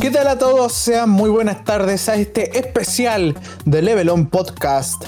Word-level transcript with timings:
¿Qué 0.00 0.10
tal 0.10 0.28
a 0.28 0.38
todos? 0.38 0.72
Sean 0.72 1.10
muy 1.10 1.28
buenas 1.28 1.62
tardes 1.62 2.08
a 2.08 2.14
este 2.14 2.58
especial 2.58 3.34
de 3.66 3.82
Level 3.82 4.08
On 4.08 4.26
Podcast 4.28 5.04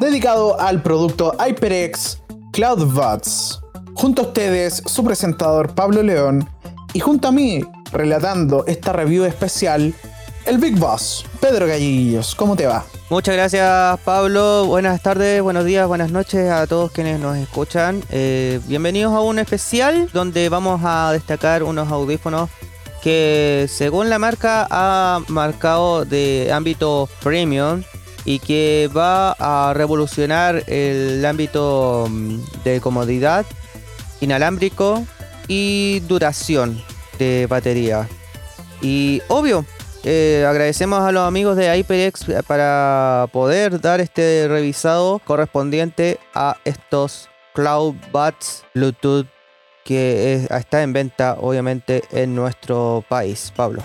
dedicado 0.00 0.58
al 0.58 0.82
producto 0.82 1.32
HyperX 1.38 2.18
CloudBuds. 2.52 3.60
Junto 3.94 4.22
a 4.22 4.24
ustedes, 4.26 4.82
su 4.84 5.04
presentador 5.04 5.76
Pablo 5.76 6.02
León 6.02 6.48
y 6.92 6.98
junto 6.98 7.28
a 7.28 7.32
mí, 7.32 7.60
relatando 7.92 8.64
esta 8.66 8.92
review 8.92 9.24
especial, 9.24 9.94
el 10.46 10.58
Big 10.58 10.78
Boss, 10.78 11.24
Pedro 11.40 11.66
Gallillos. 11.66 12.34
¿Cómo 12.34 12.56
te 12.56 12.66
va? 12.66 12.84
Muchas 13.10 13.34
gracias 13.34 14.00
Pablo, 14.00 14.66
buenas 14.66 15.02
tardes, 15.02 15.42
buenos 15.42 15.64
días, 15.64 15.86
buenas 15.86 16.10
noches 16.10 16.50
a 16.50 16.66
todos 16.66 16.90
quienes 16.90 17.20
nos 17.20 17.36
escuchan. 17.36 18.02
Eh, 18.10 18.60
bienvenidos 18.66 19.12
a 19.14 19.20
un 19.20 19.38
especial 19.38 20.08
donde 20.12 20.48
vamos 20.48 20.80
a 20.84 21.12
destacar 21.12 21.62
unos 21.62 21.90
audífonos 21.90 22.50
que 23.02 23.66
según 23.68 24.08
la 24.08 24.18
marca 24.18 24.66
ha 24.70 25.20
marcado 25.28 26.04
de 26.04 26.50
ámbito 26.52 27.08
premium 27.22 27.82
y 28.24 28.38
que 28.38 28.90
va 28.96 29.32
a 29.38 29.74
revolucionar 29.74 30.64
el 30.66 31.24
ámbito 31.26 32.06
mm, 32.08 32.38
de 32.64 32.80
comodidad, 32.80 33.44
inalámbrico 34.20 35.04
y 35.46 36.00
duración 36.00 36.82
de 37.18 37.46
batería. 37.48 38.08
Y 38.80 39.22
obvio, 39.28 39.64
eh, 40.04 40.44
agradecemos 40.46 41.00
a 41.00 41.12
los 41.12 41.26
amigos 41.26 41.56
de 41.56 41.74
HyperX 41.74 42.26
para 42.46 43.26
poder 43.32 43.80
dar 43.80 44.00
este 44.00 44.46
revisado 44.48 45.18
correspondiente 45.24 46.18
a 46.34 46.56
estos 46.64 47.28
Cloud 47.54 47.94
Buds 48.12 48.64
Bluetooth 48.74 49.26
que 49.84 50.46
está 50.50 50.82
en 50.82 50.92
venta 50.92 51.36
obviamente 51.40 52.02
en 52.10 52.34
nuestro 52.34 53.04
país. 53.08 53.52
Pablo. 53.54 53.82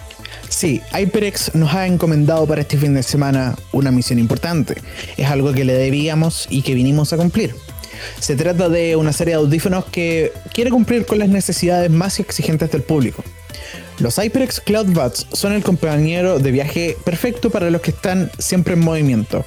Sí, 0.48 0.82
HyperX 0.94 1.56
nos 1.56 1.74
ha 1.74 1.86
encomendado 1.86 2.48
para 2.48 2.62
este 2.62 2.78
fin 2.78 2.94
de 2.94 3.04
semana 3.04 3.56
una 3.72 3.92
misión 3.92 4.18
importante. 4.18 4.76
Es 5.18 5.30
algo 5.30 5.54
que 5.54 5.66
le 5.66 5.74
debíamos 5.74 6.48
y 6.50 6.62
que 6.62 6.74
vinimos 6.74 7.14
a 7.14 7.18
cumplir. 7.18 7.54
Se 8.20 8.36
trata 8.36 8.70
de 8.70 8.96
una 8.96 9.12
serie 9.12 9.34
de 9.34 9.40
audífonos 9.40 9.86
que 9.86 10.32
quiere 10.54 10.70
cumplir 10.70 11.06
con 11.06 11.20
las 11.20 11.30
necesidades 11.30 11.92
más 11.92 12.20
exigentes 12.20 12.72
del 12.72 12.82
público. 12.82 13.24
Los 14.00 14.16
HyperX 14.16 14.62
Cloud 14.62 14.88
Buds 14.94 15.28
son 15.34 15.52
el 15.52 15.62
compañero 15.62 16.40
de 16.40 16.52
viaje 16.52 16.96
perfecto 17.04 17.50
para 17.50 17.70
los 17.70 17.82
que 17.82 17.92
están 17.92 18.32
siempre 18.38 18.76
en 18.76 18.80
movimiento. 18.80 19.44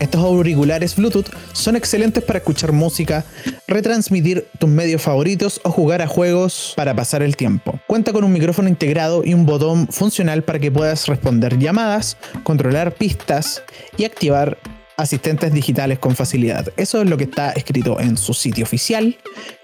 Estos 0.00 0.22
auriculares 0.22 0.96
Bluetooth 0.96 1.28
son 1.52 1.76
excelentes 1.76 2.24
para 2.24 2.40
escuchar 2.40 2.72
música, 2.72 3.24
retransmitir 3.68 4.48
tus 4.58 4.68
medios 4.68 5.02
favoritos 5.02 5.60
o 5.62 5.70
jugar 5.70 6.02
a 6.02 6.08
juegos 6.08 6.72
para 6.74 6.94
pasar 6.94 7.22
el 7.22 7.36
tiempo. 7.36 7.78
Cuenta 7.86 8.12
con 8.12 8.24
un 8.24 8.32
micrófono 8.32 8.68
integrado 8.68 9.22
y 9.24 9.34
un 9.34 9.46
botón 9.46 9.86
funcional 9.86 10.42
para 10.42 10.58
que 10.58 10.72
puedas 10.72 11.06
responder 11.06 11.56
llamadas, 11.56 12.16
controlar 12.42 12.92
pistas 12.92 13.62
y 13.96 14.04
activar 14.04 14.58
asistentes 14.96 15.52
digitales 15.52 15.98
con 15.98 16.16
facilidad. 16.16 16.72
Eso 16.76 17.02
es 17.02 17.08
lo 17.08 17.16
que 17.16 17.24
está 17.24 17.50
escrito 17.52 18.00
en 18.00 18.16
su 18.16 18.34
sitio 18.34 18.64
oficial, 18.64 19.16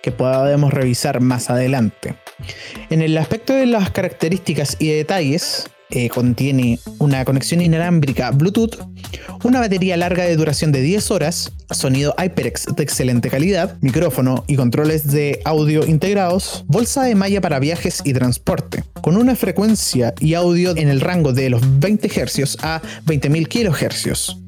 que 0.03 0.13
podemos 0.13 0.73
revisar 0.73 1.21
más 1.21 1.51
adelante. 1.51 2.15
En 2.91 3.03
el 3.03 3.17
aspecto 3.19 3.53
de 3.53 3.67
las 3.67 3.91
características 3.91 4.77
y 4.79 4.89
detalles, 4.89 5.71
eh, 5.95 6.09
contiene 6.09 6.79
una 6.99 7.23
conexión 7.27 7.61
inalámbrica 7.61 8.31
Bluetooth, 8.31 8.79
una 9.45 9.61
batería 9.61 9.95
larga 9.99 10.25
de 10.25 10.37
duración 10.37 10.73
de 10.73 10.81
10 10.81 11.11
horas, 11.11 11.53
sonido 11.71 12.15
HyperX 12.17 12.67
de 12.75 12.83
excelente 12.83 13.29
calidad, 13.29 13.77
micrófono 13.83 14.43
y 14.47 14.57
controles 14.57 15.09
de 15.09 15.43
audio 15.45 15.85
integrados, 15.85 16.65
bolsa 16.67 17.03
de 17.03 17.15
malla 17.15 17.43
para 17.43 17.59
viajes 17.59 18.01
y 18.05 18.15
transporte, 18.15 18.85
con 19.03 19.19
una 19.19 19.37
frecuencia 19.37 20.15
y 20.19 20.33
audio 20.33 20.75
en 20.79 20.89
el 20.89 21.03
rango 21.03 21.35
de 21.35 21.51
los 21.51 21.61
20 21.81 22.09
Hz 22.09 22.57
a 22.63 22.81
20.000 23.05 23.49
kHz. 23.49 24.42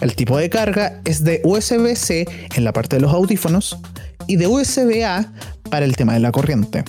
El 0.00 0.14
tipo 0.14 0.38
de 0.38 0.48
carga 0.48 1.00
es 1.04 1.24
de 1.24 1.42
USB-C 1.44 2.26
en 2.54 2.64
la 2.64 2.72
parte 2.72 2.96
de 2.96 3.02
los 3.02 3.12
audífonos 3.12 3.78
y 4.26 4.36
de 4.36 4.46
USB-A 4.46 5.32
para 5.70 5.84
el 5.84 5.96
tema 5.96 6.14
de 6.14 6.20
la 6.20 6.32
corriente. 6.32 6.84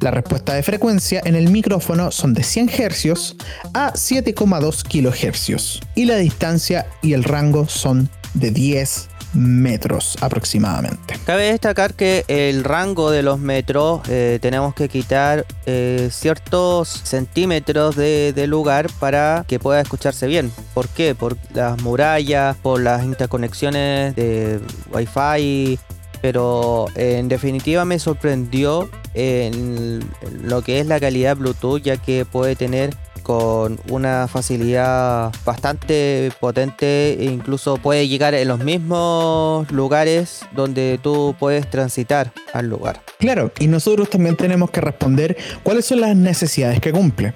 La 0.00 0.10
respuesta 0.10 0.54
de 0.54 0.62
frecuencia 0.62 1.20
en 1.24 1.34
el 1.34 1.50
micrófono 1.50 2.10
son 2.10 2.34
de 2.34 2.42
100 2.42 2.68
Hz 2.68 3.36
a 3.74 3.92
7,2 3.92 4.82
kHz 4.84 5.80
y 5.94 6.04
la 6.04 6.16
distancia 6.16 6.86
y 7.02 7.12
el 7.14 7.24
rango 7.24 7.68
son 7.68 8.08
de 8.34 8.50
10 8.50 9.08
metros 9.32 10.16
aproximadamente. 10.20 11.14
Cabe 11.24 11.50
destacar 11.50 11.94
que 11.94 12.24
el 12.28 12.64
rango 12.64 13.10
de 13.10 13.22
los 13.22 13.38
metros 13.38 14.00
eh, 14.08 14.38
tenemos 14.40 14.74
que 14.74 14.88
quitar 14.88 15.46
eh, 15.66 16.08
ciertos 16.10 16.88
centímetros 16.88 17.96
de, 17.96 18.32
de, 18.32 18.46
lugar 18.46 18.88
para 18.98 19.44
que 19.46 19.58
pueda 19.58 19.80
escucharse 19.80 20.26
bien. 20.26 20.50
¿Por 20.74 20.88
qué? 20.88 21.14
Por 21.14 21.36
las 21.54 21.80
murallas, 21.82 22.56
por 22.56 22.80
las 22.80 23.04
interconexiones 23.04 24.14
de 24.16 24.60
Wi-Fi, 24.92 25.78
pero 26.20 26.86
en 26.94 27.28
definitiva 27.28 27.84
me 27.84 27.98
sorprendió 27.98 28.88
en 29.14 30.00
lo 30.42 30.62
que 30.62 30.80
es 30.80 30.86
la 30.86 31.00
calidad 31.00 31.36
Bluetooth, 31.36 31.82
ya 31.82 31.96
que 31.96 32.24
puede 32.24 32.56
tener 32.56 32.94
con 33.28 33.78
una 33.90 34.26
facilidad 34.26 35.30
bastante 35.44 36.32
potente 36.40 37.12
e 37.12 37.24
incluso 37.26 37.76
puede 37.76 38.08
llegar 38.08 38.32
en 38.32 38.48
los 38.48 38.64
mismos 38.64 39.70
lugares 39.70 40.46
donde 40.52 40.98
tú 41.02 41.36
puedes 41.38 41.68
transitar 41.68 42.32
al 42.54 42.70
lugar. 42.70 43.02
Claro, 43.18 43.52
y 43.60 43.66
nosotros 43.66 44.08
también 44.08 44.34
tenemos 44.34 44.70
que 44.70 44.80
responder 44.80 45.36
cuáles 45.62 45.84
son 45.84 46.00
las 46.00 46.16
necesidades 46.16 46.80
que 46.80 46.90
cumple. 46.90 47.34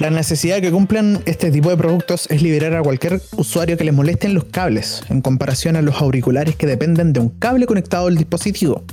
La 0.00 0.10
necesidad 0.10 0.60
que 0.60 0.72
cumplan 0.72 1.22
este 1.24 1.52
tipo 1.52 1.70
de 1.70 1.76
productos 1.76 2.28
es 2.28 2.42
liberar 2.42 2.74
a 2.74 2.82
cualquier 2.82 3.20
usuario 3.36 3.76
que 3.76 3.84
le 3.84 3.92
molesten 3.92 4.34
los 4.34 4.46
cables, 4.46 5.04
en 5.08 5.22
comparación 5.22 5.76
a 5.76 5.82
los 5.82 6.02
auriculares 6.02 6.56
que 6.56 6.66
dependen 6.66 7.12
de 7.12 7.20
un 7.20 7.28
cable 7.28 7.66
conectado 7.66 8.08
al 8.08 8.16
dispositivo. 8.16 8.84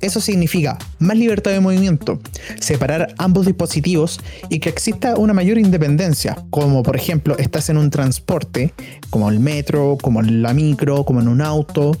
Eso 0.00 0.20
significa 0.20 0.78
más 0.98 1.16
libertad 1.16 1.52
de 1.52 1.60
movimiento, 1.60 2.20
separar 2.60 3.14
ambos 3.18 3.46
dispositivos 3.46 4.20
y 4.48 4.58
que 4.58 4.68
exista 4.68 5.16
una 5.16 5.32
mayor 5.32 5.58
independencia, 5.58 6.36
como 6.50 6.82
por 6.82 6.96
ejemplo 6.96 7.36
estás 7.38 7.68
en 7.68 7.76
un 7.76 7.90
transporte, 7.90 8.72
como 9.10 9.30
el 9.30 9.40
metro, 9.40 9.98
como 10.00 10.22
la 10.22 10.54
micro, 10.54 11.04
como 11.04 11.20
en 11.20 11.28
un 11.28 11.40
auto, 11.40 11.96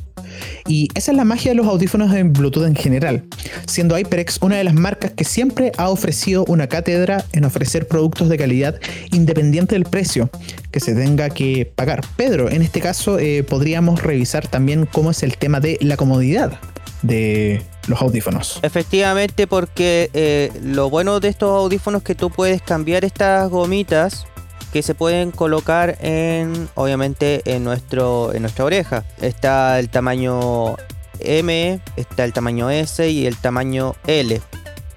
y 0.66 0.88
esa 0.94 1.10
es 1.10 1.16
la 1.16 1.24
magia 1.24 1.50
de 1.50 1.56
los 1.56 1.66
audífonos 1.66 2.14
en 2.14 2.32
Bluetooth 2.32 2.66
en 2.66 2.74
general, 2.74 3.24
siendo 3.66 3.96
HyperX 3.96 4.38
una 4.40 4.56
de 4.56 4.64
las 4.64 4.74
marcas 4.74 5.12
que 5.12 5.24
siempre 5.24 5.72
ha 5.76 5.88
ofrecido 5.88 6.44
una 6.48 6.68
cátedra 6.68 7.24
en 7.32 7.44
ofrecer 7.44 7.86
productos 7.86 8.28
de 8.28 8.38
calidad 8.38 8.78
independiente 9.12 9.74
del 9.74 9.84
precio 9.84 10.30
que 10.70 10.80
se 10.80 10.94
tenga 10.94 11.30
que 11.30 11.66
pagar. 11.66 12.02
Pedro, 12.16 12.50
en 12.50 12.62
este 12.62 12.80
caso 12.80 13.18
eh, 13.18 13.42
podríamos 13.42 14.02
revisar 14.02 14.46
también 14.46 14.86
cómo 14.86 15.10
es 15.10 15.22
el 15.22 15.36
tema 15.36 15.60
de 15.60 15.78
la 15.80 15.96
comodidad 15.96 16.58
de 17.02 17.62
los 17.86 18.00
audífonos. 18.00 18.60
Efectivamente, 18.62 19.46
porque 19.46 20.10
eh, 20.14 20.52
lo 20.62 20.90
bueno 20.90 21.20
de 21.20 21.28
estos 21.28 21.50
audífonos 21.50 22.00
es 22.00 22.04
que 22.04 22.14
tú 22.14 22.30
puedes 22.30 22.62
cambiar 22.62 23.04
estas 23.04 23.50
gomitas 23.50 24.26
que 24.72 24.82
se 24.82 24.94
pueden 24.94 25.32
colocar 25.32 25.98
en, 26.00 26.68
obviamente, 26.74 27.42
en, 27.44 27.62
nuestro, 27.64 28.32
en 28.32 28.42
nuestra 28.42 28.64
oreja. 28.64 29.04
Está 29.20 29.78
el 29.78 29.90
tamaño 29.90 30.76
M, 31.20 31.80
está 31.96 32.24
el 32.24 32.32
tamaño 32.32 32.70
S 32.70 33.08
y 33.08 33.26
el 33.26 33.36
tamaño 33.36 33.94
L. 34.06 34.40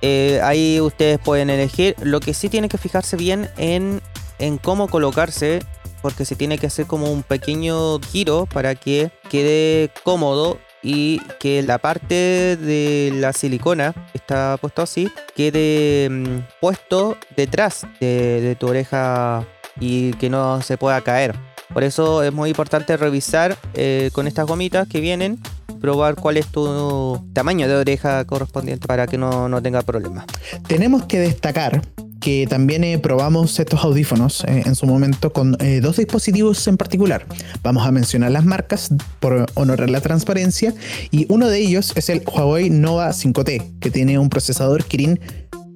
Eh, 0.02 0.40
ahí 0.44 0.80
ustedes 0.80 1.20
pueden 1.20 1.50
elegir. 1.50 1.96
Lo 2.02 2.20
que 2.20 2.34
sí 2.34 2.48
tienen 2.48 2.70
que 2.70 2.78
fijarse 2.78 3.18
bien 3.18 3.50
en, 3.58 4.02
en 4.40 4.58
cómo 4.58 4.88
colocarse, 4.88 5.60
porque 6.02 6.24
se 6.24 6.36
tiene 6.36 6.58
que 6.58 6.68
hacer 6.68 6.86
como 6.86 7.12
un 7.12 7.24
pequeño 7.24 8.00
giro 8.00 8.46
para 8.46 8.76
que 8.76 9.12
quede 9.30 9.92
cómodo 10.04 10.60
y 10.86 11.20
que 11.40 11.64
la 11.64 11.80
parte 11.80 12.58
de 12.58 13.12
la 13.16 13.34
silicona, 13.34 13.94
está 14.14 14.58
puesto 14.62 14.84
así, 14.84 15.12
quede 15.36 16.08
mm, 16.10 16.60
puesto 16.62 17.18
detrás 17.36 17.88
de 18.00 18.56
tu 18.60 18.68
oreja 18.68 19.44
y 19.80 20.14
que 20.14 20.30
no 20.30 20.62
se 20.62 20.78
pueda 20.78 21.02
caer. 21.02 21.36
Por 21.74 21.84
eso 21.84 22.24
es 22.24 22.32
muy 22.32 22.50
importante 22.50 22.96
revisar 22.96 23.58
eh, 23.74 24.12
con 24.14 24.28
estas 24.28 24.46
gomitas 24.46 24.88
que 24.88 25.02
vienen, 25.02 25.40
probar 25.82 26.16
cuál 26.16 26.38
es 26.38 26.48
tu 26.48 27.28
tamaño 27.34 27.68
de 27.68 27.76
oreja 27.76 28.24
correspondiente 28.26 28.88
para 28.88 29.08
que 29.08 29.18
no, 29.18 29.50
no 29.50 29.62
tenga 29.62 29.82
problemas. 29.82 30.26
Tenemos 30.68 31.06
que 31.06 31.20
destacar 31.20 31.82
que 32.26 32.48
también 32.50 32.84
eh, 32.84 32.98
probamos 32.98 33.60
estos 33.60 33.84
audífonos 33.84 34.44
eh, 34.46 34.64
en 34.66 34.74
su 34.74 34.88
momento 34.88 35.32
con 35.32 35.56
dos 35.82 35.98
dispositivos 35.98 36.68
en 36.68 36.76
particular. 36.76 37.28
Vamos 37.62 37.86
a 37.86 37.92
mencionar 37.92 38.32
las 38.32 38.46
marcas 38.46 38.90
por 39.20 39.46
honorar 39.54 39.92
la 39.92 40.02
transparencia 40.02 40.74
y 41.12 41.28
uno 41.30 41.50
de 41.50 41.60
ellos 41.60 41.94
es 41.96 42.10
el 42.10 42.24
Huawei 42.26 42.72
Nova 42.72 43.10
5T 43.10 43.80
que 43.80 43.92
tiene 43.92 44.18
un 44.18 44.30
procesador 44.30 44.84
Kirin 44.86 45.20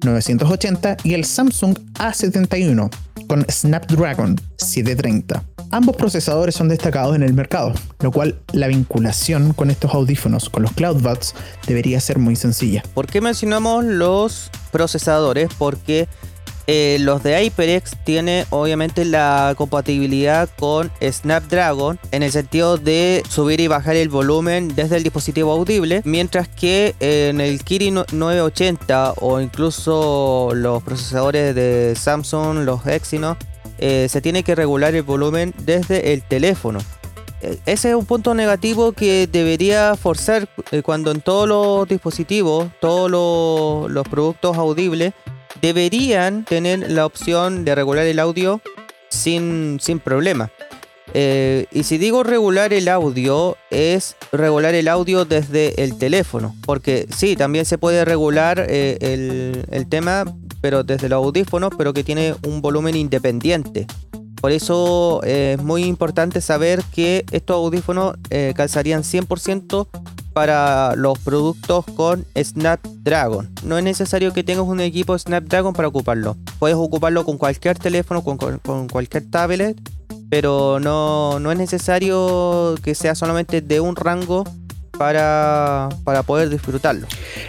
980 0.04 0.96
y 1.04 1.14
el 1.14 1.24
Samsung 1.24 1.78
A71 1.94 2.90
con 3.28 3.46
Snapdragon 3.48 4.40
730. 4.56 5.44
Ambos 5.70 5.94
procesadores 5.94 6.56
son 6.56 6.68
destacados 6.68 7.14
en 7.14 7.22
el 7.22 7.32
mercado, 7.32 7.72
lo 8.00 8.10
cual 8.10 8.40
la 8.52 8.66
vinculación 8.66 9.52
con 9.52 9.70
estos 9.70 9.94
audífonos, 9.94 10.50
con 10.50 10.64
los 10.64 10.72
CloudBuds, 10.72 11.34
debería 11.64 12.00
ser 12.00 12.18
muy 12.18 12.34
sencilla. 12.34 12.82
¿Por 12.92 13.06
qué 13.06 13.20
mencionamos 13.20 13.84
los 13.84 14.50
procesadores? 14.72 15.48
Porque 15.56 16.08
eh, 16.72 16.98
los 17.00 17.24
de 17.24 17.36
HyperX 17.36 17.96
tienen 18.04 18.46
obviamente 18.50 19.04
la 19.04 19.54
compatibilidad 19.56 20.48
con 20.56 20.88
Snapdragon 21.02 21.98
en 22.12 22.22
el 22.22 22.30
sentido 22.30 22.76
de 22.76 23.24
subir 23.28 23.58
y 23.58 23.66
bajar 23.66 23.96
el 23.96 24.08
volumen 24.08 24.72
desde 24.76 24.98
el 24.98 25.02
dispositivo 25.02 25.50
audible, 25.50 26.00
mientras 26.04 26.46
que 26.46 26.94
en 27.00 27.40
el 27.40 27.64
Kirin 27.64 28.04
980 28.12 29.14
o 29.16 29.40
incluso 29.40 30.52
los 30.54 30.80
procesadores 30.84 31.56
de 31.56 31.94
Samsung, 31.96 32.58
los 32.58 32.86
Exynos, 32.86 33.36
eh, 33.78 34.06
se 34.08 34.20
tiene 34.20 34.44
que 34.44 34.54
regular 34.54 34.94
el 34.94 35.02
volumen 35.02 35.52
desde 35.64 36.12
el 36.12 36.22
teléfono. 36.22 36.78
Eh, 37.42 37.58
ese 37.66 37.88
es 37.88 37.94
un 37.96 38.06
punto 38.06 38.32
negativo 38.32 38.92
que 38.92 39.26
debería 39.26 39.96
forzar 39.96 40.48
cuando 40.84 41.10
en 41.10 41.20
todos 41.20 41.48
los 41.48 41.88
dispositivos, 41.88 42.68
todos 42.80 43.10
los 43.90 44.08
productos 44.08 44.56
audibles, 44.56 45.14
deberían 45.60 46.44
tener 46.44 46.90
la 46.90 47.06
opción 47.06 47.64
de 47.64 47.74
regular 47.74 48.06
el 48.06 48.18
audio 48.18 48.60
sin, 49.08 49.78
sin 49.80 49.98
problema. 49.98 50.50
Eh, 51.12 51.66
y 51.72 51.82
si 51.82 51.98
digo 51.98 52.22
regular 52.22 52.72
el 52.72 52.88
audio, 52.88 53.56
es 53.70 54.16
regular 54.32 54.74
el 54.74 54.88
audio 54.88 55.24
desde 55.24 55.82
el 55.82 55.98
teléfono. 55.98 56.54
Porque 56.64 57.06
sí, 57.14 57.36
también 57.36 57.64
se 57.64 57.78
puede 57.78 58.04
regular 58.04 58.64
eh, 58.68 59.64
el, 59.70 59.88
tema, 59.88 60.24
pero 60.60 60.84
desde 60.84 61.08
los 61.08 61.24
audífonos, 61.24 61.72
pero 61.76 61.92
que 61.92 62.04
tiene 62.04 62.34
un 62.46 62.62
volumen 62.62 62.94
independiente. 62.94 63.86
Por 64.40 64.52
eso 64.52 65.20
eh, 65.24 65.56
es 65.58 65.64
muy 65.64 65.84
importante 65.84 66.40
saber 66.40 66.82
que 66.94 67.24
estos 67.30 67.56
audífonos 67.56 68.14
calzarían 68.54 69.02
100% 69.02 69.88
para 70.32 70.94
los 70.96 71.18
productos 71.18 71.84
con 71.96 72.24
Snapdragon. 72.36 73.50
No 73.64 73.78
es 73.78 73.84
necesario 73.84 74.32
que 74.32 74.44
tengas 74.44 74.66
un 74.66 74.80
equipo 74.80 75.18
Snapdragon 75.18 75.72
para 75.72 75.88
ocuparlo. 75.88 76.36
Puedes 76.58 76.76
ocuparlo 76.76 77.24
con 77.24 77.38
cualquier 77.38 77.78
teléfono, 77.78 78.22
con, 78.22 78.88
cualquier 78.88 79.30
tablet, 79.30 79.76
pero 80.28 80.78
no, 80.80 81.38
es 81.50 81.58
necesario 81.58 82.76
que 82.82 82.94
sea 82.94 83.14
solamente 83.14 83.60
de 83.60 83.80
un 83.80 83.96
rango 83.96 84.44
para, 84.98 85.88
poder 86.26 86.50
disfrutarlo. 86.50 87.06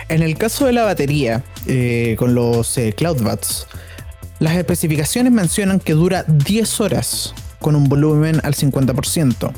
En 0.07 0.23
el 0.23 0.37
caso 0.37 0.65
de 0.65 0.73
la 0.73 0.83
batería, 0.83 1.43
eh, 1.67 2.15
con 2.17 2.33
los 2.33 2.77
eh, 2.77 2.93
CloudBuds, 2.93 3.67
las 4.39 4.55
especificaciones 4.55 5.31
mencionan 5.31 5.79
que 5.79 5.93
dura 5.93 6.23
10 6.27 6.81
horas 6.81 7.33
con 7.59 7.75
un 7.75 7.87
volumen 7.87 8.41
al 8.43 8.55
50%. 8.55 9.51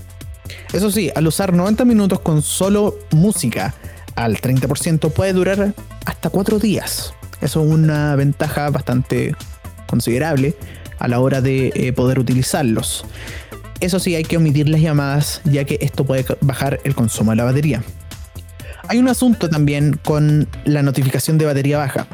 Eso 0.74 0.90
sí, 0.90 1.12
al 1.16 1.28
usar 1.28 1.54
90 1.54 1.86
minutos 1.86 2.20
con 2.20 2.42
solo 2.42 2.98
música 3.12 3.76
al 4.16 4.38
30% 4.42 5.12
puede 5.12 5.34
durar 5.34 5.74
hasta 6.06 6.30
4 6.30 6.60
días. 6.60 7.14
Eso 7.42 7.64
es 7.64 7.72
una 7.72 8.16
ventaja 8.16 8.70
bastante 8.70 9.36
considerable 9.88 10.56
a 10.98 11.08
la 11.08 11.20
hora 11.20 11.42
de 11.42 11.72
eh, 11.76 11.94
poder 11.94 12.18
utilizarlos. 12.18 13.06
Eso 13.82 14.00
sí, 14.00 14.16
hay 14.16 14.24
que 14.24 14.38
omitir 14.38 14.68
las 14.70 14.82
llamadas 14.82 15.42
ya 15.44 15.64
que 15.66 15.78
esto 15.82 16.06
puede 16.06 16.26
bajar 16.42 16.80
el 16.84 16.96
consumo 16.96 17.32
de 17.32 17.38
la 17.38 17.44
batería. 17.44 17.84
Hay 18.90 19.00
un 19.00 19.08
asunto 19.08 19.50
también 19.50 20.00
con 20.04 20.48
la 20.66 20.84
notificación 20.84 21.38
de 21.38 21.46
batería 21.46 21.78
baja. 21.78 22.06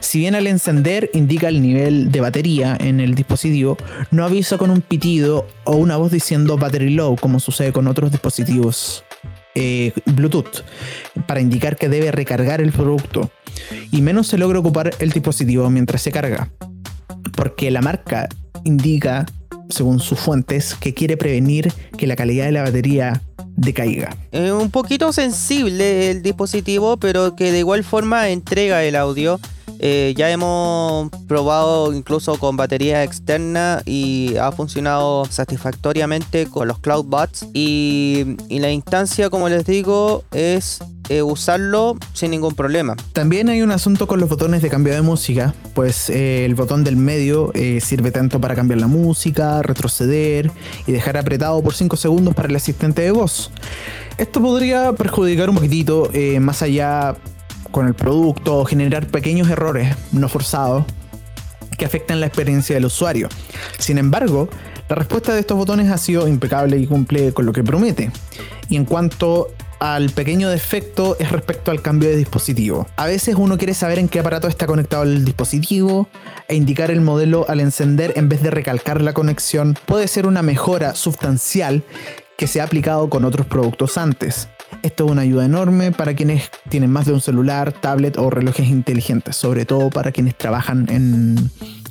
Si 0.00 0.18
bien 0.18 0.34
al 0.34 0.46
encender 0.46 1.10
indica 1.14 1.48
el 1.48 1.62
nivel 1.62 2.12
de 2.12 2.20
batería 2.20 2.76
en 2.78 3.00
el 3.00 3.14
dispositivo, 3.14 3.76
no 4.10 4.24
avisa 4.24 4.58
con 4.58 4.70
un 4.70 4.82
pitido 4.82 5.46
o 5.64 5.76
una 5.76 5.96
voz 5.96 6.12
diciendo 6.12 6.58
battery 6.58 6.90
low 6.90 7.16
como 7.16 7.40
sucede 7.40 7.72
con 7.72 7.86
otros 7.86 8.10
dispositivos 8.10 9.04
eh, 9.54 9.92
Bluetooth 10.04 10.62
para 11.26 11.40
indicar 11.40 11.76
que 11.76 11.88
debe 11.88 12.12
recargar 12.12 12.60
el 12.60 12.72
producto 12.72 13.30
y 13.90 14.02
menos 14.02 14.28
se 14.28 14.38
logra 14.38 14.58
ocupar 14.58 14.94
el 15.00 15.10
dispositivo 15.10 15.68
mientras 15.70 16.02
se 16.02 16.12
carga 16.12 16.50
porque 17.34 17.70
la 17.70 17.80
marca 17.80 18.28
indica 18.64 19.26
según 19.68 20.00
sus 20.00 20.18
fuentes 20.18 20.74
que 20.74 20.94
quiere 20.94 21.16
prevenir 21.16 21.72
que 21.96 22.06
la 22.06 22.16
calidad 22.16 22.46
de 22.46 22.52
la 22.52 22.62
batería 22.62 23.22
decaiga. 23.56 24.16
Es 24.30 24.50
un 24.52 24.70
poquito 24.70 25.12
sensible 25.12 26.10
el 26.10 26.22
dispositivo, 26.22 26.96
pero 26.96 27.34
que 27.34 27.52
de 27.52 27.58
igual 27.60 27.84
forma 27.84 28.28
entrega 28.30 28.84
el 28.84 28.96
audio. 28.96 29.40
Eh, 29.80 30.12
ya 30.16 30.30
hemos 30.30 31.08
probado 31.28 31.92
incluso 31.92 32.36
con 32.38 32.56
batería 32.56 33.04
externa 33.04 33.80
y 33.84 34.36
ha 34.36 34.50
funcionado 34.50 35.24
satisfactoriamente 35.26 36.46
con 36.46 36.68
los 36.68 36.78
CloudBuds. 36.80 37.48
Y, 37.52 38.36
y 38.48 38.58
la 38.58 38.70
instancia, 38.70 39.30
como 39.30 39.48
les 39.48 39.64
digo, 39.64 40.24
es 40.32 40.80
eh, 41.08 41.22
usarlo 41.22 41.96
sin 42.12 42.30
ningún 42.30 42.54
problema. 42.54 42.96
También 43.12 43.48
hay 43.48 43.62
un 43.62 43.70
asunto 43.70 44.06
con 44.06 44.20
los 44.20 44.28
botones 44.28 44.62
de 44.62 44.68
cambio 44.68 44.94
de 44.94 45.02
música, 45.02 45.54
pues 45.74 46.10
eh, 46.10 46.44
el 46.44 46.54
botón 46.54 46.84
del 46.84 46.96
medio 46.96 47.50
eh, 47.54 47.80
sirve 47.80 48.10
tanto 48.10 48.40
para 48.40 48.54
cambiar 48.54 48.80
la 48.80 48.86
música, 48.86 49.62
retroceder 49.62 50.50
y 50.86 50.92
dejar 50.92 51.16
apretado 51.16 51.62
por 51.62 51.74
5 51.74 51.96
segundos 51.96 52.34
para 52.34 52.48
el 52.48 52.56
asistente 52.56 53.02
de 53.02 53.10
voz. 53.10 53.50
Esto 54.18 54.40
podría 54.40 54.92
perjudicar 54.92 55.48
un 55.48 55.56
poquitito 55.56 56.10
más 56.40 56.62
allá 56.62 57.16
con 57.70 57.86
el 57.86 57.94
producto 57.94 58.58
o 58.58 58.64
generar 58.64 59.06
pequeños 59.06 59.48
errores 59.48 59.94
no 60.12 60.28
forzados 60.28 60.84
que 61.78 61.84
afectan 61.84 62.20
la 62.20 62.26
experiencia 62.26 62.74
del 62.74 62.86
usuario. 62.86 63.28
Sin 63.78 63.98
embargo, 63.98 64.48
la 64.88 64.96
respuesta 64.96 65.32
de 65.32 65.40
estos 65.40 65.56
botones 65.56 65.90
ha 65.90 65.98
sido 65.98 66.26
impecable 66.26 66.78
y 66.78 66.86
cumple 66.86 67.32
con 67.32 67.46
lo 67.46 67.52
que 67.52 67.62
promete. 67.62 68.10
Y 68.68 68.76
en 68.76 68.84
cuanto 68.84 69.48
al 69.80 70.10
pequeño 70.10 70.48
defecto 70.48 71.16
es 71.18 71.30
respecto 71.30 71.70
al 71.70 71.82
cambio 71.82 72.08
de 72.08 72.16
dispositivo. 72.16 72.86
A 72.96 73.06
veces 73.06 73.36
uno 73.36 73.58
quiere 73.58 73.74
saber 73.74 73.98
en 73.98 74.08
qué 74.08 74.20
aparato 74.20 74.48
está 74.48 74.66
conectado 74.66 75.04
el 75.04 75.24
dispositivo 75.24 76.08
e 76.48 76.56
indicar 76.56 76.90
el 76.90 77.00
modelo 77.00 77.46
al 77.48 77.60
encender 77.60 78.12
en 78.16 78.28
vez 78.28 78.42
de 78.42 78.50
recalcar 78.50 79.00
la 79.00 79.12
conexión 79.12 79.76
puede 79.86 80.08
ser 80.08 80.26
una 80.26 80.42
mejora 80.42 80.94
sustancial 80.94 81.82
que 82.36 82.46
se 82.46 82.60
ha 82.60 82.64
aplicado 82.64 83.10
con 83.10 83.24
otros 83.24 83.46
productos 83.46 83.98
antes. 83.98 84.48
Esto 84.82 85.06
es 85.06 85.10
una 85.10 85.22
ayuda 85.22 85.44
enorme 85.44 85.92
para 85.92 86.14
quienes 86.14 86.50
tienen 86.68 86.90
más 86.90 87.06
de 87.06 87.12
un 87.12 87.20
celular, 87.20 87.72
tablet 87.72 88.16
o 88.16 88.30
relojes 88.30 88.68
inteligentes, 88.68 89.34
sobre 89.34 89.64
todo 89.64 89.90
para 89.90 90.12
quienes 90.12 90.36
trabajan 90.36 91.50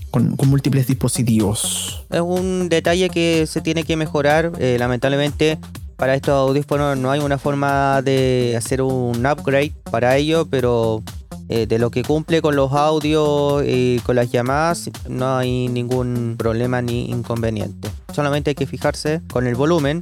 con, 0.10 0.38
múltiples 0.48 0.88
dispositivos. 0.88 2.06
Es 2.10 2.22
un 2.22 2.70
detalle 2.70 3.10
que 3.10 3.46
se 3.46 3.62
tiene 3.62 3.84
que 3.84 3.98
mejorar. 3.98 4.54
Eh, 4.60 4.78
lamentablemente 4.80 5.58
para 5.98 6.14
estos 6.14 6.34
audífonos 6.34 6.98
no 6.98 7.12
hay 7.12 7.20
una 7.20 7.38
forma 7.38 8.02
de 8.02 8.56
hacer 8.56 8.82
un 8.82 9.26
upgrade 9.26 9.74
para 9.92 10.16
ello, 10.16 10.46
pero 10.46 11.04
eh, 11.50 11.66
de 11.66 11.80
lo 11.80 11.90
que 11.90 12.04
cumple 12.04 12.42
con 12.42 12.56
los 12.56 12.72
audios 12.72 13.64
y 13.66 14.00
con 14.06 14.16
las 14.16 14.32
llamadas 14.32 14.90
no 15.10 15.38
hay 15.38 15.68
ningún 15.68 16.36
problema 16.38 16.82
ni 16.82 17.10
inconveniente. 17.10 17.90
Solamente 18.14 18.52
hay 18.52 18.56
que 18.56 18.68
fijarse 18.68 19.22
con 19.32 19.48
el 19.48 19.56
volumen 19.56 20.02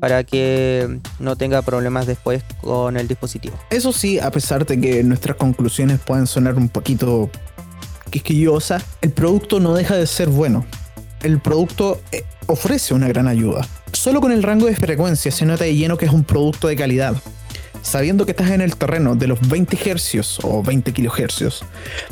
para 0.00 0.24
que 0.24 0.98
no 1.18 1.36
tenga 1.36 1.62
problemas 1.62 2.06
después 2.06 2.42
con 2.60 2.96
el 2.96 3.06
dispositivo. 3.06 3.56
Eso 3.70 3.92
sí, 3.92 4.18
a 4.18 4.30
pesar 4.30 4.66
de 4.66 4.80
que 4.80 5.04
nuestras 5.04 5.36
conclusiones 5.36 6.00
pueden 6.00 6.26
sonar 6.26 6.56
un 6.56 6.68
poquito 6.68 7.30
quisquillosas, 8.10 8.84
el 9.02 9.12
producto 9.12 9.60
no 9.60 9.74
deja 9.74 9.94
de 9.94 10.06
ser 10.06 10.28
bueno. 10.28 10.64
El 11.22 11.38
producto 11.40 12.00
eh, 12.12 12.24
ofrece 12.46 12.94
una 12.94 13.08
gran 13.08 13.28
ayuda. 13.28 13.66
Solo 13.92 14.20
con 14.20 14.32
el 14.32 14.42
rango 14.42 14.66
de 14.66 14.76
frecuencia 14.76 15.30
se 15.30 15.44
nota 15.44 15.64
de 15.64 15.74
lleno 15.74 15.98
que 15.98 16.06
es 16.06 16.12
un 16.12 16.24
producto 16.24 16.68
de 16.68 16.76
calidad. 16.76 17.14
Sabiendo 17.82 18.26
que 18.26 18.32
estás 18.32 18.50
en 18.50 18.60
el 18.60 18.76
terreno 18.76 19.16
de 19.16 19.26
los 19.26 19.40
20 19.48 19.76
Hz 19.76 20.40
o 20.42 20.62
20 20.62 20.92
kHz, 20.92 21.62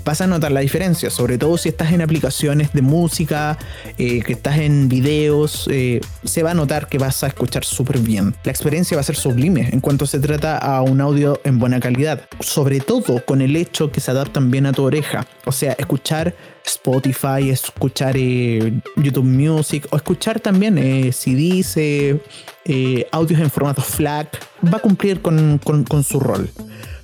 vas 0.02 0.20
a 0.20 0.26
notar 0.26 0.50
la 0.50 0.60
diferencia, 0.60 1.10
sobre 1.10 1.36
todo 1.36 1.58
si 1.58 1.68
estás 1.68 1.92
en 1.92 2.00
aplicaciones 2.00 2.72
de 2.72 2.80
música, 2.80 3.58
eh, 3.98 4.22
que 4.22 4.32
estás 4.32 4.58
en 4.58 4.88
videos, 4.88 5.68
eh, 5.70 6.00
se 6.24 6.42
va 6.42 6.52
a 6.52 6.54
notar 6.54 6.88
que 6.88 6.96
vas 6.96 7.22
a 7.22 7.26
escuchar 7.26 7.64
súper 7.64 7.98
bien. 7.98 8.34
La 8.44 8.50
experiencia 8.50 8.96
va 8.96 9.02
a 9.02 9.04
ser 9.04 9.16
sublime 9.16 9.68
en 9.70 9.80
cuanto 9.80 10.06
se 10.06 10.20
trata 10.20 10.56
a 10.56 10.80
un 10.80 11.02
audio 11.02 11.38
en 11.44 11.58
buena 11.58 11.80
calidad, 11.80 12.22
sobre 12.40 12.80
todo 12.80 13.24
con 13.26 13.42
el 13.42 13.54
hecho 13.54 13.92
que 13.92 14.00
se 14.00 14.10
adaptan 14.10 14.50
bien 14.50 14.64
a 14.64 14.72
tu 14.72 14.84
oreja, 14.84 15.26
o 15.44 15.52
sea, 15.52 15.74
escuchar 15.74 16.34
Spotify, 16.68 17.50
escuchar 17.50 18.14
eh, 18.16 18.80
YouTube 18.96 19.24
Music 19.24 19.86
o 19.90 19.96
escuchar 19.96 20.38
también 20.38 20.76
eh, 20.78 21.12
CDs, 21.12 21.76
eh, 21.76 23.06
audios 23.10 23.40
en 23.40 23.50
formato 23.50 23.80
FLAC, 23.80 24.38
va 24.66 24.78
a 24.78 24.80
cumplir 24.80 25.22
con, 25.22 25.58
su 26.04 26.20
rol. 26.20 26.50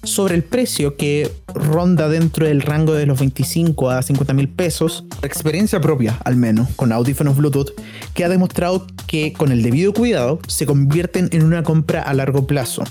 Sobre 0.02 0.34
el 0.34 0.42
precio 0.44 0.98
que 0.98 1.30
ronda 1.54 2.10
dentro 2.10 2.46
del 2.46 2.60
rango 2.60 2.92
de 2.92 3.06
los 3.06 3.18
25 3.18 3.88
a 3.88 4.02
50 4.02 4.34
mil 4.34 4.50
pesos, 4.50 5.04
experiencia 5.22 5.80
propia 5.80 6.18
al 6.24 6.36
menos 6.36 6.68
con 6.76 6.92
audífonos 6.92 7.34
Bluetooth 7.34 7.70
que 8.12 8.22
ha 8.22 8.28
demostrado 8.28 8.86
que 9.06 9.32
con 9.32 9.50
el 9.50 9.62
debido 9.62 9.94
cuidado 9.94 10.40
se 10.46 10.66
convierten 10.66 11.30
en 11.32 11.42
una 11.42 11.62
compra 11.62 12.02
a 12.02 12.12
largo 12.12 12.46
plazo. 12.46 12.84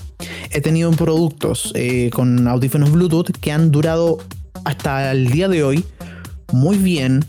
He 0.50 0.60
tenido 0.60 0.90
productos 0.90 1.72
con 2.12 2.48
audífonos 2.48 2.90
Bluetooth 2.90 3.30
que 3.40 3.52
han 3.52 3.70
durado 3.70 4.18
hasta 4.64 5.12
el 5.12 5.30
día 5.30 5.46
de 5.46 5.62
hoy 5.62 5.84
muy 6.54 6.78
bien, 6.78 7.24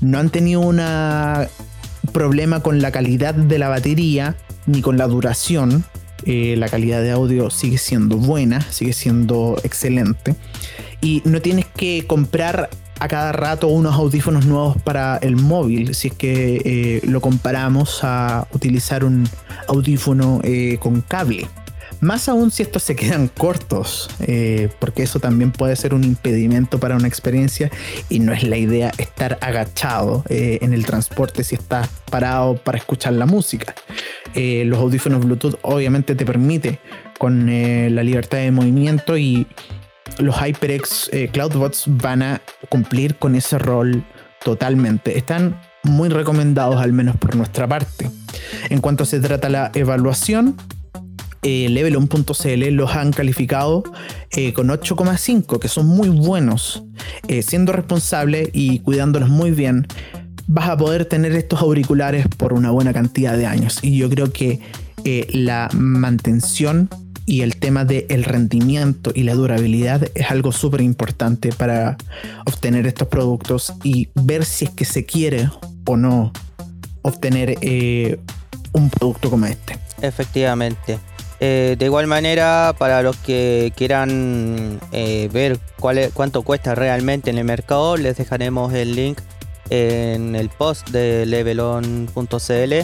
no 0.00 0.18
han 0.18 0.30
tenido 0.30 0.60
una 0.60 1.48
problema 2.12 2.60
con 2.60 2.82
la 2.82 2.90
calidad 2.90 3.34
de 3.34 3.58
la 3.58 3.68
batería 3.68 4.36
ni 4.66 4.82
con 4.82 4.98
la 4.98 5.06
duración. 5.06 5.84
Eh, 6.26 6.54
la 6.56 6.68
calidad 6.68 7.02
de 7.02 7.10
audio 7.10 7.50
sigue 7.50 7.78
siendo 7.78 8.16
buena, 8.16 8.60
sigue 8.60 8.92
siendo 8.92 9.56
excelente. 9.62 10.34
Y 11.00 11.22
no 11.24 11.40
tienes 11.40 11.66
que 11.66 12.06
comprar 12.06 12.70
a 12.98 13.08
cada 13.08 13.32
rato 13.32 13.68
unos 13.68 13.94
audífonos 13.94 14.46
nuevos 14.46 14.80
para 14.82 15.18
el 15.18 15.36
móvil, 15.36 15.94
si 15.94 16.08
es 16.08 16.14
que 16.14 16.62
eh, 16.64 17.00
lo 17.06 17.20
comparamos 17.20 18.00
a 18.02 18.46
utilizar 18.52 19.04
un 19.04 19.28
audífono 19.68 20.40
eh, 20.44 20.78
con 20.80 21.00
cable. 21.00 21.46
Más 22.00 22.28
aún 22.28 22.50
si 22.50 22.62
estos 22.62 22.82
se 22.82 22.96
quedan 22.96 23.28
cortos, 23.28 24.08
eh, 24.20 24.68
porque 24.78 25.02
eso 25.02 25.20
también 25.20 25.52
puede 25.52 25.76
ser 25.76 25.94
un 25.94 26.04
impedimento 26.04 26.78
para 26.78 26.96
una 26.96 27.08
experiencia 27.08 27.70
y 28.08 28.20
no 28.20 28.32
es 28.32 28.42
la 28.42 28.56
idea 28.56 28.92
estar 28.98 29.38
agachado 29.40 30.24
en 30.28 30.72
el 30.72 30.84
transporte 30.86 31.44
si 31.44 31.54
estás 31.54 31.88
parado 32.10 32.56
para 32.56 32.78
escuchar 32.78 33.14
la 33.14 33.26
música. 33.26 33.74
los 34.34 34.78
audífonos 34.78 35.24
Bluetooth 35.24 35.58
obviamente 35.62 36.14
te 36.14 36.24
permite 36.24 36.80
con 37.18 37.46
la 37.46 38.02
libertad 38.02 38.38
de 38.38 38.50
movimiento 38.50 39.16
y 39.16 39.46
los 40.18 40.36
HyperX 40.36 41.10
eh, 41.12 41.28
CloudBots 41.32 41.84
van 41.86 42.22
a 42.22 42.40
cumplir 42.68 43.16
con 43.16 43.34
ese 43.34 43.58
rol 43.58 44.04
totalmente. 44.42 45.18
Están 45.18 45.60
muy 45.82 46.08
recomendados, 46.08 46.80
al 46.80 46.92
menos 46.92 47.16
por 47.16 47.36
nuestra 47.36 47.66
parte. 47.66 48.10
En 48.70 48.80
cuanto 48.80 49.04
se 49.04 49.20
trata 49.20 49.48
la 49.48 49.70
evaluación, 49.74 50.56
eh, 51.44 51.68
Level1.cl 51.70 52.74
los 52.74 52.90
han 52.96 53.12
calificado 53.12 53.84
eh, 54.32 54.52
con 54.52 54.68
8,5, 54.68 55.58
que 55.60 55.68
son 55.68 55.86
muy 55.86 56.08
buenos. 56.08 56.82
siendo 57.42 57.72
responsable 57.72 58.50
y 58.52 58.80
cuidándolos 58.80 59.28
muy 59.28 59.52
bien, 59.52 59.86
vas 60.46 60.68
a 60.68 60.76
poder 60.76 61.04
tener 61.04 61.32
estos 61.32 61.60
auriculares 61.60 62.26
por 62.36 62.52
una 62.52 62.70
buena 62.70 62.92
cantidad 62.92 63.36
de 63.36 63.46
años. 63.46 63.78
Y 63.82 63.96
yo 63.96 64.10
creo 64.10 64.32
que 64.32 64.60
la 65.32 65.68
mantención 65.72 66.88
y 67.26 67.40
el 67.42 67.56
tema 67.56 67.84
del 67.84 68.06
el 68.08 68.24
rendimiento 68.24 69.10
y 69.14 69.22
la 69.22 69.34
durabilidad 69.34 70.08
es 70.14 70.30
algo 70.30 70.52
súper 70.52 70.80
importante 70.82 71.50
para 71.50 71.96
obtener 72.46 72.86
estos 72.86 73.08
productos 73.08 73.72
y 73.82 74.08
ver 74.14 74.44
si 74.44 74.66
es 74.66 74.70
que 74.70 74.84
se 74.84 75.04
quiere 75.06 75.48
o 75.86 75.96
no 75.96 76.32
obtener 77.02 77.56
eh, 77.60 78.18
un 78.72 78.90
producto 78.90 79.30
como 79.30 79.46
este. 79.46 79.78
Efectivamente. 80.02 80.98
Eh, 81.40 81.76
de 81.78 81.84
igual 81.84 82.06
manera, 82.06 82.74
para 82.78 83.02
los 83.02 83.16
que 83.16 83.72
quieran 83.76 84.80
eh, 84.92 85.28
ver 85.32 85.58
cuál 85.78 86.10
cuánto 86.14 86.42
cuesta 86.42 86.74
realmente 86.74 87.30
en 87.30 87.38
el 87.38 87.44
mercado, 87.44 87.96
les 87.96 88.16
dejaremos 88.16 88.72
el 88.72 88.94
link 88.94 89.18
en 89.70 90.36
el 90.36 90.48
post 90.48 90.90
de 90.90 91.26
levelon.cl 91.26 92.74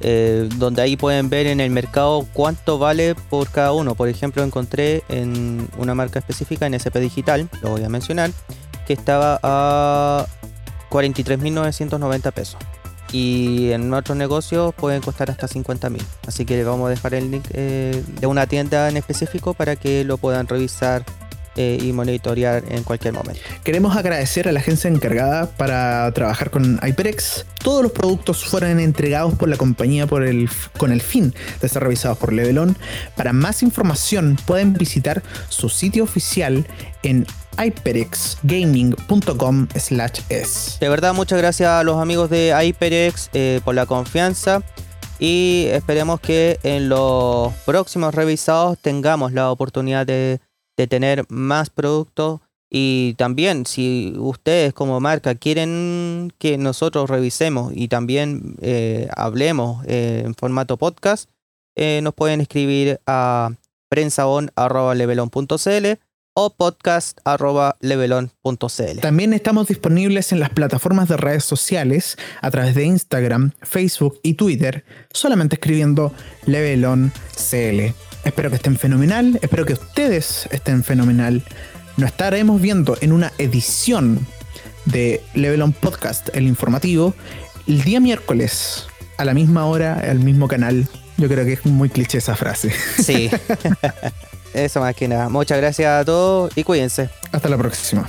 eh, 0.00 0.48
donde 0.56 0.82
ahí 0.82 0.96
pueden 0.96 1.28
ver 1.28 1.48
en 1.48 1.60
el 1.60 1.70
mercado 1.70 2.24
cuánto 2.32 2.78
vale 2.78 3.14
por 3.14 3.50
cada 3.50 3.72
uno. 3.72 3.94
Por 3.94 4.08
ejemplo, 4.08 4.42
encontré 4.44 5.02
en 5.08 5.68
una 5.76 5.94
marca 5.94 6.20
específica, 6.20 6.66
en 6.66 6.74
SP 6.78 7.00
Digital, 7.00 7.48
lo 7.62 7.70
voy 7.70 7.82
a 7.82 7.88
mencionar, 7.88 8.30
que 8.86 8.92
estaba 8.92 9.40
a 9.42 10.26
43.990 10.90 12.32
pesos. 12.32 12.58
Y 13.12 13.72
en 13.72 13.92
otros 13.94 14.16
negocios 14.16 14.74
pueden 14.74 15.00
costar 15.00 15.30
hasta 15.30 15.48
50.000. 15.48 16.00
Así 16.26 16.44
que 16.44 16.56
les 16.56 16.66
vamos 16.66 16.86
a 16.86 16.90
dejar 16.90 17.14
el 17.14 17.30
link 17.30 17.44
eh, 17.52 18.02
de 18.20 18.26
una 18.26 18.46
tienda 18.46 18.88
en 18.88 18.96
específico 18.96 19.54
para 19.54 19.76
que 19.76 20.04
lo 20.04 20.18
puedan 20.18 20.46
revisar 20.46 21.04
eh, 21.60 21.76
y 21.82 21.92
monitorear 21.92 22.62
en 22.68 22.84
cualquier 22.84 23.14
momento. 23.14 23.40
Queremos 23.64 23.96
agradecer 23.96 24.46
a 24.46 24.52
la 24.52 24.60
agencia 24.60 24.88
encargada 24.88 25.50
para 25.56 26.08
trabajar 26.12 26.50
con 26.50 26.78
HyperX. 26.80 27.46
Todos 27.64 27.82
los 27.82 27.90
productos 27.90 28.44
fueron 28.44 28.78
entregados 28.78 29.34
por 29.34 29.48
la 29.48 29.56
compañía 29.56 30.06
con 30.06 30.22
el 30.92 31.00
fin 31.00 31.34
de 31.60 31.68
ser 31.68 31.82
revisados 31.82 32.16
por 32.16 32.32
Levelon. 32.32 32.76
Para 33.16 33.32
más 33.32 33.64
información 33.64 34.38
pueden 34.46 34.72
visitar 34.74 35.24
su 35.48 35.68
sitio 35.68 36.04
oficial 36.04 36.64
en 37.02 37.26
hyperxgaming.com 37.58 39.66
s. 39.74 40.78
De 40.80 40.88
verdad, 40.88 41.12
muchas 41.14 41.38
gracias 41.38 41.68
a 41.68 41.82
los 41.82 41.98
amigos 41.98 42.30
de 42.30 42.54
HyperX 42.54 43.30
eh, 43.32 43.60
por 43.64 43.74
la 43.74 43.86
confianza 43.86 44.62
y 45.18 45.66
esperemos 45.70 46.20
que 46.20 46.60
en 46.62 46.88
los 46.88 47.52
próximos 47.66 48.14
revisados 48.14 48.78
tengamos 48.78 49.32
la 49.32 49.50
oportunidad 49.50 50.06
de 50.06 50.38
tener 50.88 51.24
más 51.28 51.70
productos 51.70 52.40
y 52.70 53.14
también 53.14 53.66
si 53.66 54.14
ustedes 54.16 54.72
como 54.74 55.00
marca 55.00 55.34
quieren 55.34 56.32
que 56.38 56.56
nosotros 56.58 57.10
revisemos 57.10 57.72
y 57.74 57.88
también 57.88 58.54
eh, 58.60 59.08
hablemos 59.16 59.84
eh, 59.86 60.22
en 60.24 60.34
formato 60.34 60.76
podcast, 60.76 61.28
nos 62.02 62.14
pueden 62.14 62.40
escribir 62.40 63.00
a 63.06 63.52
prensaon.levelon.cl 63.88 66.07
o 66.40 66.50
podcast.levelon.cl. 66.50 69.00
También 69.00 69.32
estamos 69.32 69.66
disponibles 69.66 70.30
en 70.30 70.38
las 70.38 70.50
plataformas 70.50 71.08
de 71.08 71.16
redes 71.16 71.42
sociales 71.42 72.16
a 72.40 72.48
través 72.52 72.76
de 72.76 72.84
Instagram, 72.84 73.50
Facebook 73.62 74.20
y 74.22 74.34
Twitter, 74.34 74.84
solamente 75.10 75.56
escribiendo 75.56 76.14
LevelonCL. 76.46 77.92
Espero 78.24 78.50
que 78.50 78.56
estén 78.56 78.78
fenomenal, 78.78 79.40
espero 79.42 79.66
que 79.66 79.72
ustedes 79.72 80.48
estén 80.52 80.84
fenomenal. 80.84 81.42
Nos 81.96 82.10
estaremos 82.10 82.60
viendo 82.60 82.96
en 83.00 83.10
una 83.10 83.32
edición 83.38 84.24
de 84.84 85.20
Level 85.34 85.62
On 85.62 85.72
Podcast, 85.72 86.28
el 86.36 86.46
informativo, 86.46 87.16
el 87.66 87.82
día 87.82 87.98
miércoles, 87.98 88.86
a 89.16 89.24
la 89.24 89.34
misma 89.34 89.66
hora, 89.66 89.98
al 90.08 90.20
mismo 90.20 90.46
canal. 90.46 90.86
Yo 91.16 91.26
creo 91.26 91.44
que 91.44 91.54
es 91.54 91.66
muy 91.66 91.88
cliché 91.88 92.18
esa 92.18 92.36
frase. 92.36 92.72
Sí. 93.02 93.28
Que 94.94 95.08
nada. 95.08 95.28
Muchas 95.28 95.58
gracias 95.58 96.00
a 96.00 96.04
todos 96.04 96.50
y 96.56 96.64
cuídense. 96.64 97.10
Hasta 97.32 97.48
la 97.48 97.56
próxima. 97.56 98.08